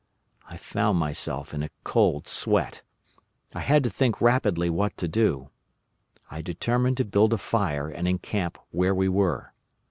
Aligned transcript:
I 0.49 0.57
found 0.57 0.97
myself 0.97 1.53
in 1.53 1.61
a 1.61 1.69
cold 1.83 2.27
sweat. 2.27 2.81
I 3.53 3.59
had 3.59 3.83
to 3.83 3.89
think 3.91 4.19
rapidly 4.19 4.67
what 4.67 4.97
to 4.97 5.07
do. 5.07 5.51
I 6.31 6.41
determined 6.41 6.97
to 6.97 7.05
build 7.05 7.33
a 7.33 7.37
fire 7.37 7.87
and 7.87 8.07
encamp 8.07 8.57
where 8.71 8.95
we 8.95 9.07
were. 9.07 9.53